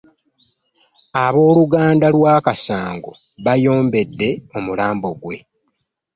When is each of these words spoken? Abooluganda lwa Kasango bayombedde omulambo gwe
Abooluganda 1.25 2.07
lwa 2.15 2.35
Kasango 2.45 3.11
bayombedde 3.45 4.29
omulambo 4.57 5.09
gwe 5.21 5.37